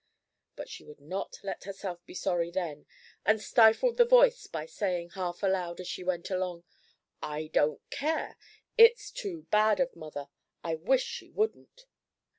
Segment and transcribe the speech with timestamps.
[0.55, 2.87] But she would not let herself be sorry then,
[3.23, 6.63] and stifled the voice by saying, half aloud, as she went along:
[7.21, 8.35] "I don't care.
[8.79, 10.29] It's too bad of mother.
[10.63, 11.85] I wish she wouldn't."